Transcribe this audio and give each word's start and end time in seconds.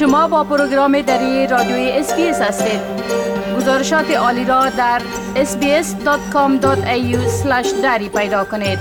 شما 0.00 0.28
با 0.28 0.44
پروگرام 0.44 1.00
دری 1.00 1.46
رادیوی 1.46 1.90
SBS 1.90 2.40
هستید. 2.40 2.80
گزارشات 3.56 4.10
عالی 4.10 4.44
را 4.44 4.70
در 4.70 5.02
sbs.com.au 5.34 6.66
دری 7.82 8.08
پیدا 8.08 8.44
کنید. 8.44 8.78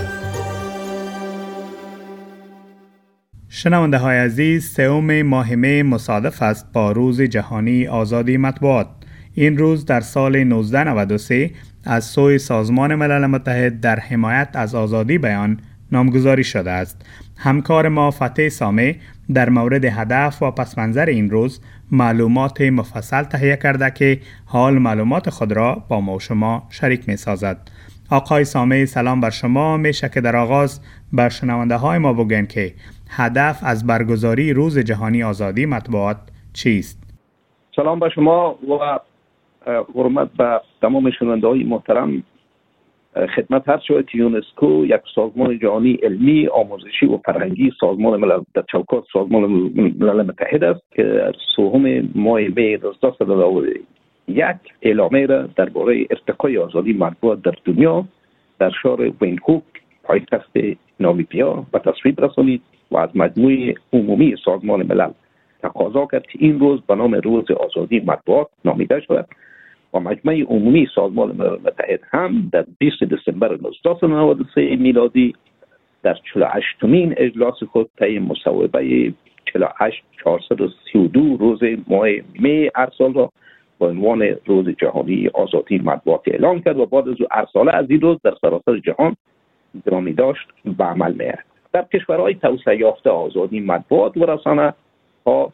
شنونده 3.49 3.97
های 3.97 4.17
عزیز 4.17 4.73
سوم 4.73 5.21
ماه 5.21 5.52
مه 5.52 5.83
مصادف 5.83 6.41
است 6.41 6.65
با 6.73 6.91
روز 6.91 7.21
جهانی 7.21 7.87
آزادی 7.87 8.37
مطبوعات. 8.37 8.87
این 9.33 9.57
روز 9.57 9.85
در 9.85 10.01
سال 10.01 10.35
1993 10.35 11.51
از 11.85 12.05
سوی 12.05 12.39
سازمان 12.39 12.95
ملل 12.95 13.25
متحد 13.25 13.79
در 13.79 13.99
حمایت 13.99 14.49
از 14.53 14.75
آزادی 14.75 15.17
بیان 15.17 15.59
نامگذاری 15.91 16.43
شده 16.43 16.71
است. 16.71 17.01
همکار 17.37 17.87
ما 17.87 18.11
فتح 18.11 18.49
سامه 18.49 18.95
در 19.33 19.49
مورد 19.49 19.85
هدف 19.85 20.43
و 20.43 20.51
پسمنظر 20.51 21.05
این 21.05 21.29
روز 21.29 21.61
معلومات 21.91 22.61
مفصل 22.61 23.23
تهیه 23.23 23.57
کرده 23.63 23.91
که 23.91 24.19
حال 24.45 24.77
معلومات 24.77 25.29
خود 25.29 25.51
را 25.51 25.83
با 25.89 26.01
ما 26.01 26.19
شما 26.19 26.63
شریک 26.69 27.09
می 27.09 27.17
سازد. 27.17 27.57
آقای 28.11 28.45
سامه 28.45 28.85
سلام 28.85 29.21
بر 29.21 29.29
شما 29.29 29.77
میشه 29.77 30.09
که 30.09 30.21
در 30.21 30.35
آغاز 30.35 30.81
بر 31.13 31.29
شنونده 31.29 31.75
های 31.75 31.97
ما 31.97 32.13
بگن 32.13 32.45
که 32.45 32.73
هدف 33.09 33.59
از 33.63 33.87
برگزاری 33.87 34.53
روز 34.53 34.79
جهانی 34.79 35.23
آزادی 35.23 35.65
مطبوعات 35.65 36.17
چیست؟ 36.53 37.03
سلام 37.75 37.99
بر 37.99 38.09
شما 38.09 38.59
و 38.69 38.99
حرمت 39.95 40.29
به 40.37 40.61
تمام 40.81 41.11
شنونده 41.11 41.47
های 41.47 41.63
محترم 41.63 42.23
خدمت 43.15 43.69
هست 43.69 43.83
شود 43.83 44.09
یونسکو 44.13 44.85
یک 44.85 45.01
سازمان 45.15 45.59
جهانی 45.59 45.93
علمی 45.93 46.47
آموزشی 46.47 47.05
و 47.05 47.17
فرهنگی 47.17 47.71
سازمان 47.79 48.19
ملل 48.19 48.41
در 48.53 48.63
چوکات 48.71 49.03
سازمان 49.13 49.43
ملل 49.99 50.21
متحد 50.21 50.63
است 50.63 50.81
که 50.91 51.31
سوم 51.55 52.09
ماه 52.15 52.39
می 52.39 52.73
1991 52.73 53.81
یک 54.27 54.45
اعلامیه 54.81 55.25
را 55.25 55.49
درباره 55.55 56.05
ارتقای 56.09 56.57
آزادی 56.57 56.93
مطبوعات 56.93 57.41
در 57.41 57.53
دنیا 57.65 58.05
در 58.59 58.71
شهر 58.81 59.11
وینکوک 59.21 59.63
پایتخت 60.03 60.57
نامیبیا 60.99 61.65
به 61.71 61.79
تصویب 61.79 62.25
رسانید 62.25 62.61
و 62.91 62.97
از 62.97 63.09
مجموعه 63.15 63.75
عمومی 63.93 64.35
سازمان 64.45 64.83
ملل 64.83 65.11
تقاضا 65.61 66.07
کرد 66.11 66.23
که 66.23 66.39
این 66.41 66.59
روز 66.59 66.81
به 66.81 66.95
نام 66.95 67.13
روز 67.13 67.51
آزادی 67.51 67.99
مطبوعات 67.99 68.47
نامیده 68.65 68.99
شود. 68.99 69.27
و 69.93 69.99
مجمع 69.99 70.41
عمومی 70.41 70.87
سازمان 70.95 71.35
ملل 71.37 71.57
متحد 71.65 71.99
هم 72.11 72.49
در 72.53 72.65
20 72.79 73.03
دسامبر 73.03 73.53
1993 73.53 74.75
میلادی 74.75 75.35
در 76.03 76.17
48 76.33 76.83
مین 76.83 77.13
اجلاس 77.17 77.63
خود 77.63 77.89
طی 77.99 78.19
مصوبه 78.19 79.13
48 79.53 80.03
432 80.23 81.37
روز 81.37 81.59
ماه 81.87 82.07
می 82.39 82.69
هر 82.75 82.89
سال 82.97 83.13
را 83.13 83.31
با 83.79 83.87
عنوان 83.87 84.35
روز 84.45 84.69
جهانی 84.69 85.27
آزادی 85.33 85.77
مطبوعات 85.77 86.21
اعلام 86.27 86.61
کرد 86.61 86.79
و 86.79 86.85
بعد 86.85 87.09
از 87.09 87.15
ارساله 87.31 87.73
از 87.73 87.85
این 87.89 88.01
روز 88.01 88.17
در 88.23 88.33
سراسر 88.41 88.77
جهان 88.77 89.15
گرامی 89.85 90.13
داشت 90.13 90.47
به 90.77 90.83
عمل 90.83 91.13
میاد 91.13 91.39
در 91.73 91.85
کشورهای 91.93 92.33
توسعه 92.35 92.77
یافته 92.77 93.09
آزادی 93.09 93.59
مطبوعات 93.59 94.17
و 94.17 94.25
رسانه 94.25 94.73
ها 95.25 95.53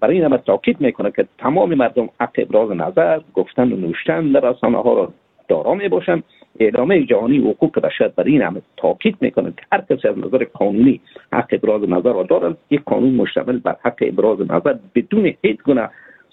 برای 0.00 0.22
این 0.22 0.36
تاکید 0.36 0.80
می‌کنه 0.80 1.10
که 1.10 1.26
تمام 1.38 1.74
مردم 1.74 2.08
حق 2.20 2.34
ابراز 2.38 2.70
نظر 2.70 3.20
گفتن 3.34 3.72
و 3.72 3.76
نوشتن 3.76 4.32
در 4.32 4.50
رسانه 4.50 4.82
ها 4.82 4.94
را 4.94 5.12
دارا 5.48 5.74
می 5.74 5.88
باشند 5.88 6.22
اعلامه 6.60 7.04
جهانی 7.04 7.38
حقوق 7.38 7.80
بشر 7.80 8.08
برای 8.08 8.32
این 8.32 8.42
همه 8.42 8.62
تاکید 8.76 9.16
می‌کنه 9.20 9.50
که 9.50 9.62
هر 9.72 9.80
کسی 9.90 10.08
از 10.08 10.18
نظر 10.18 10.44
قانونی 10.44 11.00
حق 11.32 11.48
ابراز 11.52 11.82
نظر 11.88 12.12
را 12.12 12.22
دارد 12.22 12.56
یک 12.70 12.80
قانون 12.84 13.14
مشتمل 13.14 13.58
بر 13.58 13.76
حق 13.82 13.98
ابراز 14.00 14.40
نظر 14.40 14.76
بدون 14.94 15.34
هیچ 15.42 15.62
گونه 15.64 15.90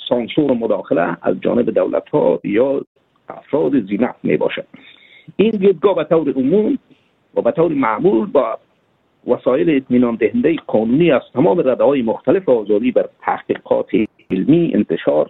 سانسور 0.10 0.52
و 0.52 0.56
مداخله 0.56 1.18
از 1.22 1.42
جانب 1.42 1.70
دولت 1.70 2.10
ها 2.10 2.40
یا 2.44 2.82
افراد 3.30 3.86
زینت 3.86 4.16
می 4.24 4.38
باشد 4.38 4.66
این 5.36 5.52
دیدگاه 5.52 5.96
به 5.96 6.04
طور 6.04 6.30
عموم 6.30 6.78
و 7.36 7.42
به 7.42 7.52
طور 7.52 7.72
معمول 7.72 8.26
با 8.26 8.58
وسایل 9.28 9.70
اطمینان 9.70 10.16
دهنده 10.16 10.56
قانونی 10.68 11.12
از 11.12 11.22
تمام 11.34 11.60
رده 11.60 11.84
های 11.84 12.02
مختلف 12.02 12.50
آزادی 12.50 12.92
بر 12.92 13.10
تحقیقات 13.22 13.90
علمی 14.32 14.72
انتشار 14.74 15.30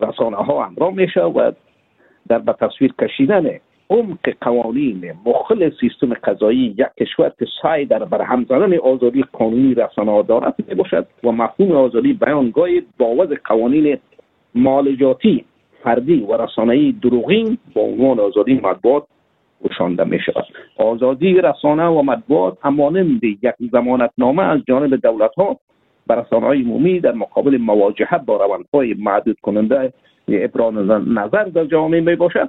رسانه 0.00 0.36
ها 0.36 0.64
همراه 0.64 0.94
میشه 0.94 1.20
و 1.20 1.52
در 2.28 2.38
به 2.38 2.52
تصویر 2.52 2.94
کشیدن 3.00 3.50
عمق 3.90 4.34
قوانین 4.40 5.12
مخل 5.26 5.70
سیستم 5.80 6.14
قضایی 6.14 6.74
یک 6.78 6.86
کشور 7.00 7.32
که 7.38 7.46
سعی 7.62 7.84
در 7.84 8.04
برهم 8.04 8.44
زدن 8.44 8.78
آزادی 8.78 9.24
قانونی 9.32 9.74
رسانه 9.74 10.22
دارد 10.22 10.54
می 10.68 10.74
باشد 10.74 11.06
و 11.24 11.32
مفهوم 11.32 11.72
آزادی 11.72 12.12
بیانگاه 12.12 12.68
با 12.98 13.26
قوانین 13.44 13.98
مالجاتی 14.54 15.44
فردی 15.82 16.26
و 16.28 16.36
رسانه‌ای 16.36 16.92
دروغین 17.02 17.58
با 17.74 17.82
عنوان 17.82 18.20
آزادی 18.20 18.54
مطبوعات 18.54 19.04
گشانده 19.64 20.04
می 20.04 20.18
شود 20.20 20.44
آزادی 20.76 21.34
رسانه 21.34 21.86
و 21.86 22.02
مطبوعات 22.02 22.58
همانند 22.62 23.24
یک 23.24 23.54
نامه 24.18 24.42
از 24.42 24.60
جانب 24.68 24.96
دولت 24.96 25.34
ها 25.34 25.56
بر 26.06 26.20
رسانه 26.20 26.46
های 26.46 26.62
عمومی 26.62 27.00
در 27.00 27.12
مقابل 27.12 27.56
مواجهه 27.56 28.18
با 28.18 28.44
روندهای 28.44 28.94
معدود 28.94 29.40
کننده 29.42 29.92
ابراز 30.28 30.74
نظر 31.08 31.44
در 31.44 31.64
جامعه 31.64 32.00
می 32.00 32.16
باشد 32.16 32.48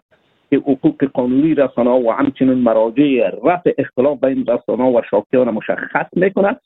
که 0.49 0.57
حقوق 0.57 1.05
قانونی 1.05 1.55
رسانه 1.55 1.89
و 1.89 2.11
همچنین 2.11 2.53
مراجع 2.53 3.31
رفع 3.43 3.73
اختلاف 3.77 4.23
بین 4.23 4.45
رسانه 4.47 4.83
و 4.83 5.01
شاکیان 5.09 5.49
مشخص 5.49 6.05
می 6.15 6.31
کند 6.31 6.59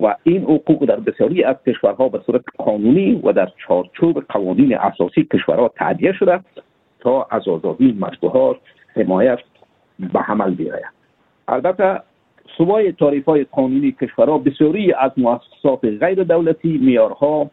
و 0.00 0.16
این 0.22 0.42
حقوق 0.42 0.84
در 0.84 1.00
بسیاری 1.00 1.44
از 1.44 1.56
کشورها 1.66 2.08
به 2.08 2.20
صورت 2.26 2.42
قانونی 2.58 3.20
و 3.24 3.32
در 3.32 3.48
چارچوب 3.68 4.24
قوانین 4.28 4.78
اساسی 4.78 5.24
کشورها 5.32 5.68
تعدیه 5.68 6.12
شده 6.12 6.40
تا 7.00 7.26
از 7.30 7.48
آزادی 7.48 7.96
مطبوعات 8.00 8.56
حمایت 8.96 9.38
به 9.98 10.18
عمل 10.18 10.54
بیاید. 10.54 10.92
البته 11.48 12.00
سوای 12.56 12.92
تعریف 12.92 13.24
های 13.24 13.44
قانونی 13.44 13.92
کشورها 13.92 14.38
بسیاری 14.38 14.92
از 14.92 15.10
مؤسسات 15.16 15.84
غیر 15.84 16.24
دولتی 16.24 16.78
میارها 16.78 17.50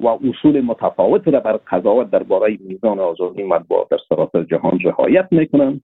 و 0.00 0.06
اصول 0.08 0.60
متفاوت 0.60 1.28
را 1.28 1.40
بر 1.40 1.52
قضاوت 1.52 2.10
درباره 2.10 2.58
میزان 2.60 2.98
آزادی 2.98 3.42
مطبوعات 3.42 3.88
در 3.88 3.98
سراسر 4.08 4.42
جهان 4.42 4.78
رعایت 4.84 5.28
می‌کنند 5.30 5.80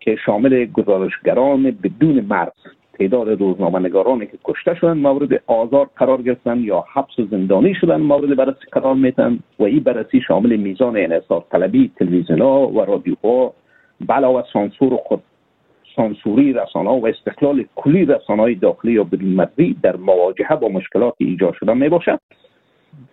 که 0.00 0.16
شامل 0.16 0.64
گزارشگران 0.64 1.62
بدون 1.62 2.20
مرز 2.20 2.52
تعداد 2.98 3.40
روزنامه 3.40 3.78
نگارانی 3.78 4.26
که 4.26 4.38
کشته 4.44 4.74
شدن 4.74 4.92
مورد 4.92 5.42
آزار 5.46 5.90
قرار 5.96 6.22
گرفتن 6.22 6.58
یا 6.58 6.84
حبس 6.92 7.18
و 7.18 7.26
زندانی 7.30 7.74
شدن 7.74 8.00
مورد 8.00 8.36
بررسی 8.36 8.66
قرار 8.72 8.94
میتن 8.94 9.38
و 9.58 9.64
این 9.64 9.80
بررسی 9.80 10.20
شامل 10.20 10.56
میزان 10.56 10.96
انحصار 10.96 11.44
طلبی 11.50 11.92
تلویزیون 11.96 12.40
و 12.40 12.84
رادیوها 12.84 13.52
علاوه 14.08 14.44
سانسور 14.52 14.96
خود. 14.96 15.22
سانسوری 15.96 16.52
رسانه 16.52 16.90
و 16.90 17.06
استقلال 17.06 17.64
کلی 17.76 18.04
رسانه 18.04 18.42
های 18.42 18.54
داخلی 18.54 18.92
یا 18.92 19.04
بدون 19.04 19.28
مرزی 19.28 19.76
در 19.82 19.96
مواجهه 19.96 20.56
با 20.56 20.68
مشکلات 20.68 21.14
ایجاد 21.18 21.54
شده 21.54 21.74
می 21.74 21.88
باشد 21.88 22.20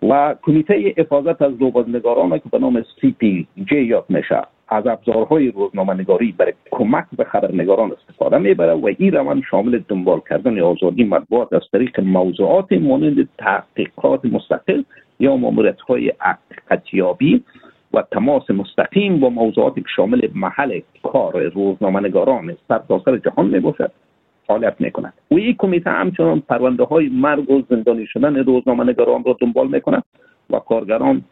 و 0.02 0.34
کمیته 0.42 0.94
حفاظت 0.96 1.42
از 1.42 1.52
روزنگاران 1.60 2.38
که 2.38 2.48
به 2.52 2.58
نام 2.58 2.84
جی 3.68 3.84
یاد 3.84 4.04
میشه 4.08 4.42
از 4.68 4.86
ابزارهای 4.86 5.50
روزنامه 5.50 5.94
نگاری 5.94 6.34
برای 6.38 6.52
کمک 6.70 7.04
به 7.16 7.24
خبرنگاران 7.24 7.92
استفاده 7.92 8.38
می‌بره 8.38 8.72
و 8.72 8.90
این 8.98 9.12
روند 9.12 9.42
شامل 9.50 9.80
دنبال 9.88 10.20
کردن 10.30 10.60
آزادی 10.60 11.04
مطبوعات 11.04 11.52
از 11.52 11.62
طریق 11.72 12.00
موضوعات 12.00 12.72
مانند 12.72 13.28
تحقیقات 13.38 14.24
مستقل 14.24 14.82
یا 15.20 15.36
ماموریت 15.36 15.80
های 15.80 16.12
حقیقتیابی 16.18 17.44
و 17.94 18.02
تماس 18.12 18.50
مستقیم 18.50 19.20
با 19.20 19.28
موضوعاتی 19.28 19.80
که 19.80 19.86
شامل 19.96 20.28
محل 20.34 20.80
کار 21.02 21.48
روزنامه 21.48 22.00
نگاران 22.00 22.56
سرتاسر 22.68 23.16
جهان 23.16 23.46
می 23.46 23.60
باشد 23.60 23.92
فعالیت 24.46 24.74
می 24.80 24.92
و 25.30 25.34
این 25.34 25.54
کمیته 25.58 25.90
همچنان 25.90 26.40
پرونده 26.40 26.84
های 26.84 27.08
مرگ 27.08 27.50
و 27.50 27.62
زندانی 27.70 28.06
شدن 28.06 28.36
روزنامه 28.36 28.84
نگاران 28.84 29.24
را 29.24 29.36
دنبال 29.40 29.68
می 29.68 29.80
کند 29.80 30.04
و 30.50 30.58
کارگران 30.58 31.22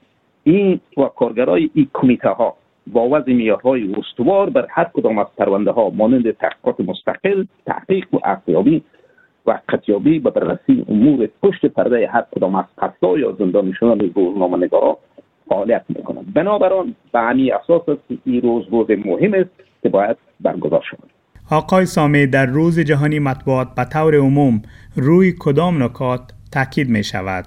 این 0.44 0.81
و 0.97 1.05
کارگرای 1.05 1.70
این 1.75 1.88
کمیته 1.94 2.29
ها 2.29 2.55
با 2.87 3.09
وضع 3.09 3.32
میارهای 3.32 3.94
استوار 3.94 4.50
بر 4.50 4.67
هر 4.70 4.85
کدام 4.85 5.19
از 5.19 5.26
پرونده 5.38 5.70
ها 5.70 5.91
مانند 5.91 6.31
تحقیقات 6.31 6.81
مستقل 6.81 7.44
تحقیق 7.67 8.14
و 8.14 8.19
ارزیابی 8.25 8.82
و 9.47 9.59
قطیابی 9.69 10.19
به 10.19 10.31
بررسی 10.31 10.85
امور 10.88 11.29
پشت 11.43 11.67
پرده 11.67 12.09
هر 12.09 12.25
کدام 12.37 12.55
از 12.55 12.64
قتلا 12.79 13.19
یا 13.19 13.32
زندانی 13.38 13.73
شدن 13.73 14.11
روزنامه 14.14 14.56
نگاران 14.56 14.97
فعالیت 15.48 15.84
می‌کنند 15.88 16.34
بنابراین 16.34 16.94
به 17.12 17.20
همین 17.20 17.54
اساس 17.54 17.88
است 17.88 18.00
که 18.08 18.19
این 18.25 18.43
روز 18.43 18.64
روز 18.70 18.90
مهم 18.90 19.34
است 19.34 19.50
که 19.82 19.88
باید 19.88 20.16
برگزار 20.40 20.82
شود. 20.90 21.10
آقای 21.50 21.87
سامی 21.87 22.26
در 22.26 22.46
روز 22.46 22.81
جهانی 22.81 23.19
مطبوعات 23.19 23.69
به 23.76 23.84
طور 23.84 24.14
عموم 24.14 24.62
روی 24.96 25.34
کدام 25.38 25.82
نکات 25.82 26.20
تاکید 26.52 26.88
می 26.88 27.04
شود 27.04 27.44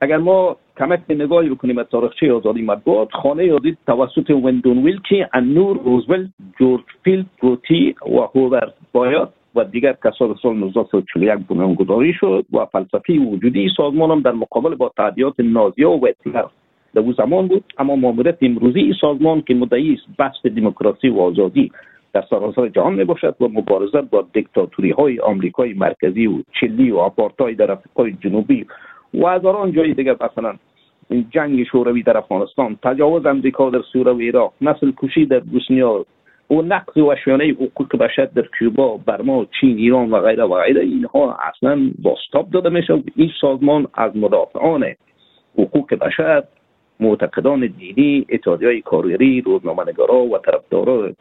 اگر 0.00 0.16
ما 0.16 0.56
یک 0.78 1.00
نگاهی 1.08 1.48
بکنیم 1.48 1.76
به 1.76 1.84
تاریخچه 1.84 2.32
آزادی 2.32 2.62
مطبوعات 2.62 3.08
خانه 3.12 3.44
آزادی 3.44 3.78
توسط 3.86 4.30
وندل 4.30 4.78
ویلکی 4.78 5.24
النور 5.34 5.78
روزولت 5.84 6.30
جورج 6.58 6.82
فیلد 7.04 7.26
روتی 7.40 7.94
و 8.02 8.20
هوورد 8.34 8.74
باید 8.92 9.28
و 9.54 9.64
دیگر 9.64 9.92
کسان 10.04 10.36
سال 10.42 10.56
1941 10.56 11.38
بنیانگذاری 11.48 12.12
شد 12.20 12.44
و 12.52 12.66
فلسفه 12.66 13.12
وجودی 13.12 13.68
سازمان 13.76 14.10
هم 14.10 14.20
در 14.20 14.32
مقابل 14.32 14.74
با 14.74 14.92
تعدیات 14.96 15.34
نازی 15.38 15.84
و 15.84 16.06
هتلر 16.06 16.44
در 16.94 17.02
زمان 17.16 17.48
بود. 17.48 17.64
اما 17.78 17.96
ماموریت 17.96 18.38
امروزی 18.40 18.80
این 18.80 18.94
سازمان 19.00 19.42
که 19.42 19.54
مدعی 19.54 19.92
است 19.92 20.16
بحث 20.18 20.46
دموکراسی 20.46 21.08
و 21.08 21.20
آزادی 21.20 21.72
در 22.12 22.24
سراسر 22.30 22.68
جهان 22.68 22.94
می 22.94 23.04
باشد 23.04 23.36
و 23.40 23.48
مبارزه 23.48 24.00
با 24.00 24.26
دیکتاتوری 24.32 24.90
های 24.90 25.20
آمریکای 25.20 25.72
مرکزی 25.72 26.26
و 26.26 26.42
چلی 26.60 26.90
و 26.90 26.96
آپارتای 26.96 27.54
در 27.54 27.72
افریقای 27.72 28.12
جنوبی 28.12 28.66
و 29.14 29.26
هزاران 29.26 29.72
جای 29.72 29.94
دیگر 29.94 30.16
مثلا 30.20 30.54
جنگ 31.30 31.64
شوروی 31.64 32.02
در 32.02 32.16
افغانستان 32.16 32.78
تجاوز 32.82 33.26
امریکا 33.26 33.70
در 33.70 33.82
سوره 33.92 34.12
و 34.12 34.20
عراق 34.20 34.52
نسل 34.60 34.92
کشی 34.96 35.26
در 35.26 35.40
بوسنیا 35.40 36.06
و 36.50 36.62
نقض 36.62 36.96
وحشیانه 36.96 37.44
حقوق 37.44 37.96
بشر 37.96 38.24
در 38.24 38.48
کوبا 38.58 38.96
برما 39.06 39.46
چین 39.60 39.76
ایران 39.76 40.10
و 40.10 40.20
غیره 40.20 40.44
و 40.44 40.62
غیره. 40.62 40.80
اینها 40.80 41.38
اصلا 41.42 41.90
باستاب 42.02 42.50
داده 42.50 42.68
میشه 42.68 43.02
این 43.16 43.30
سازمان 43.40 43.86
از 43.94 44.16
مدافعان 44.16 44.84
حقوق 45.58 45.94
بشر 45.94 46.42
معتقدان 47.02 47.60
دینی 47.78 48.26
اتحادیه 48.28 48.80
کارگری 48.80 49.40
روزنامه‌نگارا 49.40 50.18
و 50.18 50.38
طرفدارا 50.38 51.12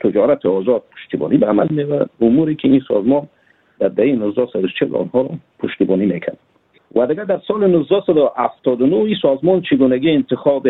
تجارت 0.00 0.46
آزاد 0.46 0.82
پشتیبانی 0.94 1.36
به 1.36 1.46
عمل 1.46 1.66
می‌برد 1.70 2.10
اموری 2.20 2.54
که 2.54 2.68
این 2.68 2.82
سازمان 2.88 3.28
در 3.78 3.88
دهه 3.88 4.06
1940 4.06 4.94
آنها 4.94 5.20
را 5.20 5.30
پشتیبانی 5.58 6.06
می‌کرد. 6.06 6.38
و 6.94 7.06
دیگر 7.06 7.24
در 7.24 7.40
سال 7.48 7.64
1979 7.64 8.96
این 8.96 9.16
سازمان 9.22 9.62
چگونگی 9.62 10.10
انتخاب 10.10 10.68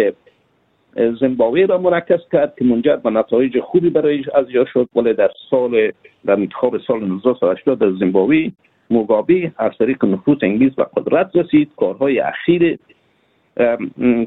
زمبابوه 1.20 1.66
را 1.66 1.78
مرکز 1.78 2.20
کرد 2.32 2.54
که 2.58 2.64
منجر 2.64 2.96
به 2.96 3.10
نتایج 3.10 3.60
خوبی 3.60 3.90
برای 3.90 4.24
از 4.34 4.50
جا 4.50 4.64
شد 4.64 4.88
ولی 4.96 5.12
در 5.12 5.30
سال 5.50 5.92
در 6.26 6.32
انتخاب 6.32 6.78
سال 6.78 7.02
1980 7.02 7.78
در 7.78 7.90
زمبابوه 7.90 8.48
موگابی 8.90 9.52
از 9.58 9.72
طریق 9.78 10.04
نفوذ 10.04 10.38
انگیز 10.42 10.72
و 10.78 10.82
قدرت 10.82 11.36
رسید. 11.36 11.70
کارهای 11.76 12.18
اخیر 12.20 12.78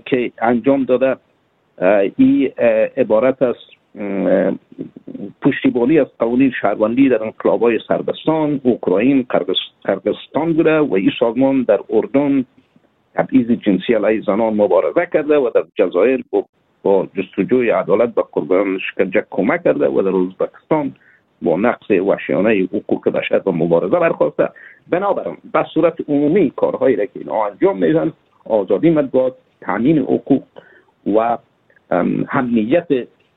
که 0.05 0.31
انجام 0.41 0.83
داده 0.83 1.15
این 2.17 2.51
عبارت 2.97 3.41
از 3.41 3.55
پشتیبانی 5.41 5.99
از 5.99 6.07
قوانین 6.19 6.51
شهروندی 6.61 7.09
در 7.09 7.23
انقلاب 7.23 7.77
سربستان 7.87 8.61
اوکراین 8.63 9.25
قرقستان 9.85 10.53
بوده 10.53 10.79
و 10.79 10.93
این 10.93 11.11
سازمان 11.19 11.63
در 11.63 11.79
اردن 11.89 12.45
تبعیض 13.15 13.51
جنسی 13.51 13.93
علیه 13.93 14.21
زنان 14.21 14.53
مبارزه 14.53 15.07
کرده 15.13 15.37
و 15.37 15.49
در 15.55 15.63
جزایر 15.75 16.23
با 16.83 17.07
جستجوی 17.17 17.69
عدالت 17.69 18.15
به 18.15 18.23
قربان 18.31 18.79
شکنجه 18.79 19.25
کمک 19.29 19.63
کرده 19.63 19.87
و 19.87 20.01
در 20.01 20.15
ازبکستان 20.15 20.95
با 21.41 21.57
نقص 21.57 21.91
وحشیانه 21.91 22.67
حقوق 22.73 23.09
بشر 23.09 23.41
و 23.45 23.51
مبارزه 23.51 23.99
برخواسته. 23.99 24.49
بنابراین 24.89 25.37
به 25.53 25.65
صورت 25.73 26.09
عمومی 26.09 26.53
کارهایی 26.55 26.95
را 26.95 27.05
که 27.05 27.11
اینها 27.15 27.47
انجام 27.47 27.77
میدن 27.77 28.13
آزادی 28.45 28.89
مطبوعات 28.89 29.33
تامین 29.61 29.97
حقوق 29.97 30.43
و 31.15 31.37
همنیت 32.27 32.87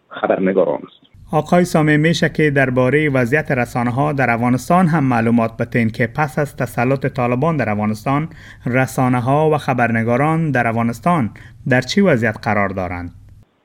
خبرنگاران 0.09 0.81
است. 0.87 1.13
آقای 1.33 1.65
سامه 1.65 1.97
میشه 1.97 2.29
که 2.29 2.51
درباره 2.51 3.11
وضعیت 3.11 3.51
رسانه 3.51 3.91
ها 3.91 4.13
در 4.13 4.31
افغانستان 4.31 4.87
هم 4.87 5.05
معلومات 5.05 5.51
بتین 5.57 5.91
که 5.91 6.07
پس 6.07 6.39
از 6.39 6.57
تسلط 6.57 7.07
طالبان 7.07 7.57
در 7.57 7.71
افغانستان 7.71 8.29
رسانه 8.67 9.21
ها 9.21 9.51
و 9.51 9.59
خبرنگاران 9.59 10.51
در 10.51 10.67
افغانستان 10.67 11.31
در 11.69 11.81
چی 11.81 12.01
وضعیت 12.01 12.37
قرار 12.43 12.69
دارند؟ 12.69 13.11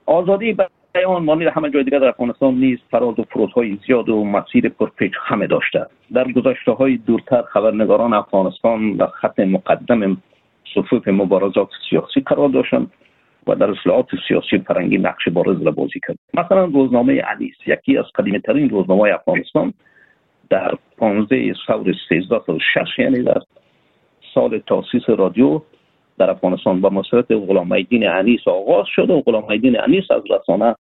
آزادی 0.06 0.58
بیان 0.94 1.24
مانند 1.24 1.48
همه 1.48 1.70
جای 1.70 1.84
دیگر 1.84 2.00
در 2.00 2.08
افغانستان 2.08 2.54
نیز 2.54 2.78
فراز 2.92 3.20
و 3.20 3.24
فرودهای 3.32 3.78
زیاد 3.88 4.10
و 4.10 4.26
مسیر 4.26 4.70
پرپیچ 4.70 5.12
همه 5.26 5.48
داشته. 5.48 5.86
در 6.14 6.32
گذشته 6.32 6.72
های 6.72 6.98
دورتر 6.98 7.42
خبرنگاران 7.42 8.14
افغانستان 8.14 8.92
و 8.92 9.08
خط 9.08 9.40
مقدم 9.40 10.18
صفوف 10.76 11.08
مبارزات 11.08 11.70
سیاسی 11.90 12.20
قرار 12.20 12.50
داشتند 12.50 12.92
و 13.48 13.56
در 13.56 13.72
اصلاحات 13.72 14.08
سیاسی 14.28 14.58
فرنگی 14.58 14.98
نقش 14.98 15.28
بارز 15.28 15.62
را 15.62 15.72
بازی 15.72 16.00
کرد. 16.08 16.18
مثلا 16.34 16.66
روزنامه 16.66 17.24
انیس 17.28 17.56
یکی 17.66 17.98
از 17.98 18.06
قدیمی 18.16 18.40
ترین 18.40 18.70
روزنامه 18.70 19.14
افغانستان 19.14 19.74
در 20.50 20.72
15 20.98 21.54
سور 21.68 21.90
1306 22.12 23.00
یعنی 23.00 23.24
در 23.24 23.42
سال 24.34 24.60
تاسیس 24.68 25.10
رادیو 25.10 25.62
در 26.18 26.30
افغانستان. 26.30 26.82
با 26.82 26.90
مسئلت 26.90 27.32
غلام 27.32 27.86
انیس 27.92 28.48
آغاز 28.48 28.86
شد 28.96 29.10
و 29.10 29.22
غلام 29.22 29.46
انیس 29.84 30.12
از 30.12 30.24
رسانه 30.30 30.76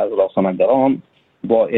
از 0.00 0.10
رسانه‌گران 0.18 1.02
با 1.44 1.68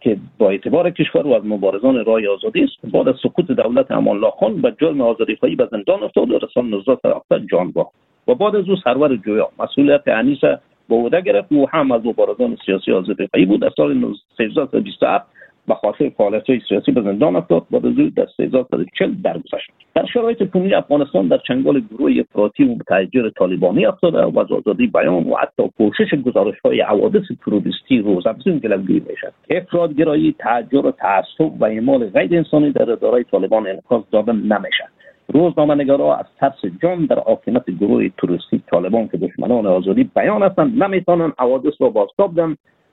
که 0.00 0.16
با 0.38 0.50
اعتبار 0.50 0.90
کشور 0.90 1.26
و 1.26 1.32
از 1.32 1.42
مبارزان 1.44 2.04
رای 2.04 2.26
آزادی 2.26 2.64
است 2.64 2.92
بعد 2.92 3.08
از 3.08 3.14
سقوط 3.22 3.46
دولت 3.46 3.90
امان 3.90 4.20
خان 4.40 4.60
به 4.60 4.74
جرم 4.80 5.00
آزادی 5.00 5.36
خواهی 5.36 5.56
به 5.56 5.68
زندان 5.70 6.02
افتاد 6.02 6.30
و 6.30 6.38
رسان 6.38 6.74
1970 6.74 7.42
جان 7.50 7.70
باخت. 7.70 7.90
و 8.28 8.34
بعد 8.34 8.56
از 8.56 8.68
او 8.68 8.76
سرور 8.76 9.16
جویا 9.16 9.48
مسئولیت 9.58 10.02
انیس 10.06 10.40
با 10.88 10.96
عهده 10.96 11.20
گرفت 11.20 11.52
و 11.52 11.66
هم 11.72 11.92
از 11.92 12.06
مبارزان 12.06 12.56
سیاسی 12.66 12.92
آزادی 12.92 13.26
خواهی 13.26 13.46
بود. 13.46 13.60
در 13.60 13.70
سال 13.76 14.14
1327 14.40 15.37
به 15.68 15.74
خاطر 15.74 16.08
فعالیت 16.08 16.44
سیاسی 16.68 16.92
به 16.92 17.02
زندان 17.02 17.36
افتاد 17.36 17.66
بعد 17.70 17.86
از 17.86 17.98
او 17.98 18.10
در 18.16 18.26
1340 18.38 19.14
درگذشت. 19.24 19.70
در 19.94 20.06
شرایط 20.06 20.50
کنونی 20.50 20.74
افغانستان 20.74 21.28
در 21.28 21.38
چنگال 21.48 21.80
گروه 21.80 22.12
افراطی 22.20 22.64
و 22.64 22.74
متحجر 22.74 23.30
طالبانی 23.30 23.86
افتاده 23.86 24.24
و 24.24 24.38
از 24.38 24.52
آزادی 24.52 24.86
بیان 24.86 25.24
و 25.24 25.36
حتی 25.36 25.70
پوشش 25.78 26.14
گزارش 26.26 26.54
های 26.64 26.80
حوادث 26.80 27.22
تروریستی 27.44 27.98
روزافزون 27.98 28.58
گلوگیری 28.58 29.02
می‌شد 29.08 29.32
افرادگرایی 29.50 30.34
تحجر 30.38 30.86
و 30.86 30.90
تعصب 30.90 31.62
و 31.62 31.64
اعمال 31.64 32.06
غیر 32.06 32.36
انسانی 32.36 32.72
در 32.72 32.90
اداره 32.90 33.24
طالبان 33.24 33.66
انعکاس 33.66 34.04
داده 34.12 34.32
نمی‌شد 34.32 34.98
روزنامه 35.28 35.74
نگارا 35.74 36.16
از 36.16 36.26
ترس 36.40 36.72
جان 36.82 37.04
در 37.06 37.18
عاقبت 37.18 37.70
گروه 37.80 38.08
توریستی 38.16 38.62
طالبان 38.70 39.08
که 39.08 39.16
دشمنان 39.16 39.66
آزادی 39.66 40.04
بیان 40.04 40.42
هستند 40.42 40.82
نمی‌توانند 40.82 41.32
حوادث 41.38 41.72
را 41.80 41.88
بازتاب 41.88 42.38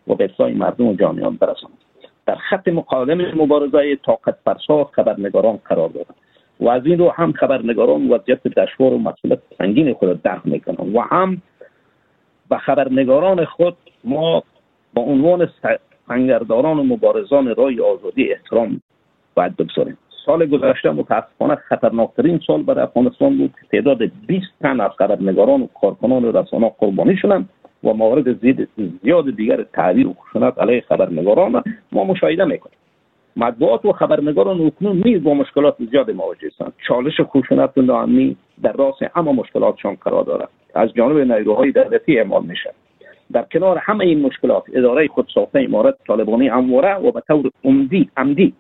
و 0.08 0.16
به 0.16 0.30
مردم 0.40 0.88
و 0.88 0.96
جانیان 0.96 1.36
برسانند. 1.36 1.85
در 2.26 2.36
خط 2.36 2.68
مقاوم 2.68 3.22
مبارزه 3.36 3.96
طاقت 3.96 4.36
فرسا 4.46 4.84
خبرنگاران 4.84 5.60
قرار 5.66 5.90
دارند 5.90 6.16
و 6.60 6.70
از 6.70 6.86
این 6.86 6.98
رو 6.98 7.10
هم 7.10 7.32
خبرنگاران 7.32 8.10
وضعیت 8.10 8.44
دشوار 8.44 8.94
و 8.94 8.98
مسئولیت 8.98 9.40
سنگین 9.58 9.94
خود 9.94 10.22
درک 10.22 10.42
می‌کنند. 10.46 10.96
و 10.96 11.00
هم 11.00 11.42
به 12.50 12.58
خبرنگاران 12.58 13.46
خود 13.46 13.78
ما 14.04 14.44
با 14.94 15.02
عنوان 15.02 15.50
سنگرداران 16.08 16.80
و 16.80 16.84
مبارزان 16.84 17.56
رای 17.56 17.82
آزادی 17.82 18.32
احترام 18.32 18.82
باید 19.36 19.58
بگذاریم. 19.58 19.98
سال 20.26 20.46
گذشته 20.46 20.92
متاسفانه 20.92 21.56
خطرناکترین 21.56 22.40
سال 22.48 22.64
برای 22.64 22.84
افغانستان 22.84 23.38
بود 23.38 23.54
که 23.62 23.68
تعداد 23.72 24.12
20 24.28 24.46
تن 24.62 24.80
از 24.80 24.92
خبرنگاران 24.98 25.62
و 25.62 25.68
کارکنان 25.82 26.34
رسانه 26.34 26.72
قربانی 26.80 27.18
شدند. 27.18 27.50
و 27.86 27.94
موارد 27.94 28.42
زیاد, 28.42 28.68
زیاد 29.04 29.36
دیگر 29.36 29.64
تعبیر 29.64 30.08
و 30.08 30.14
خشونت 30.14 30.60
علیه 30.60 30.82
خبرنگاران 30.82 31.64
ما 31.92 32.04
مشاهده 32.04 32.46
می‌کنیم. 32.46 32.78
مطبوعات 33.38 33.86
و 33.86 33.92
خبرنگاران 33.92 34.62
اکنون 34.62 35.02
نیز 35.06 35.24
با 35.24 35.34
مشکلات 35.34 35.76
زیاد 35.92 36.12
مواجه 36.12 36.48
هستند. 36.48 36.74
چالش 36.88 37.22
خشونت 37.22 37.78
و 37.78 37.82
ناامنی 37.82 38.38
در 38.64 38.74
راس 38.74 38.96
اما 39.16 39.32
مشکلاتشان 39.32 39.96
قرار 39.96 40.24
دارد. 40.24 40.50
از 40.76 40.94
جانب 40.94 41.32
نیروهای 41.32 41.72
دولتی 41.72 42.18
اعمال 42.18 42.44
می‌شد 42.46 42.74
در 43.34 43.46
کنار 43.52 43.78
همه 43.78 44.06
این 44.06 44.22
مشکلات 44.22 44.64
اداره 44.74 45.08
خودساخته 45.08 45.60
امارت 45.60 45.96
طالبانی 46.08 46.48
همواره 46.48 46.96
و 46.96 47.12
به 47.12 47.22
طور 47.28 47.52
عمدی 47.64 48.10
عمدی 48.18 48.54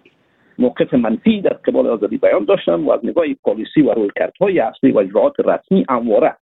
موقف 0.59 0.93
منفی 0.93 1.41
در 1.41 1.53
قبال 1.53 1.87
آزادی 1.87 2.17
بیان 2.17 2.45
داشتن 2.45 2.73
و 2.73 2.91
از 2.91 2.99
نگاه 3.03 3.25
پالیسی 3.43 3.81
و 3.81 3.91
رویکردهای 3.91 4.59
اصلی 4.59 4.91
و 4.91 4.97
اجراعات 4.97 5.39
رسمی 5.39 5.85
همواره 5.89 6.35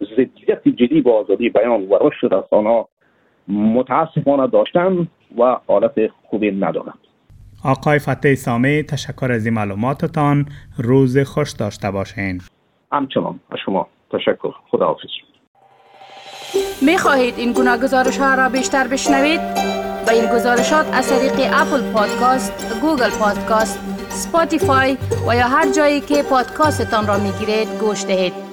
ضدیت 0.00 0.68
جدی 0.68 1.00
با 1.00 1.20
آزادی 1.20 1.48
بیان 1.48 1.88
و 1.88 1.98
رشد 2.00 2.34
رسانه 2.34 2.84
متاسفانه 3.48 4.46
داشتن 4.46 5.08
و 5.38 5.56
حالت 5.66 5.94
خوبی 6.30 6.50
ندارند 6.50 6.98
آقای 7.64 7.98
فتح 7.98 8.34
سامه 8.34 8.82
تشکر 8.82 9.32
از 9.32 9.46
این 9.46 9.54
معلوماتتان. 9.54 10.46
روز 10.78 11.18
خوش 11.18 11.52
داشته 11.52 11.90
باشین. 11.90 12.40
همچنان 12.92 13.40
از 13.50 13.58
شما 13.64 13.88
تشکر. 14.12 14.52
خداحافظ. 14.70 15.08
می 16.82 16.98
خواهید 16.98 17.34
این 17.38 17.52
گونه 17.52 17.78
گزارش 17.78 18.18
ها 18.18 18.34
را 18.34 18.48
بیشتر 18.48 18.88
بشنوید؟ 18.88 19.40
با 20.06 20.12
این 20.12 20.24
گزارشات 20.34 20.86
از 20.94 21.08
طریق 21.10 21.32
Apple 21.32 21.92
Podcast، 21.92 22.80
Google 22.80 23.10
Podcast، 23.20 23.78
Spotify 24.08 24.96
و 25.28 25.36
یا 25.36 25.48
هر 25.48 25.72
جایی 25.72 26.00
که 26.00 26.22
پادکاستتان 26.30 27.06
را 27.06 27.18
می 27.18 27.30
گیرید 27.30 27.68
گوش 27.80 28.04
دهید. 28.04 28.45